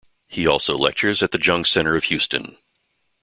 [0.27, 2.57] He also lectures at The Jung Center of Houston.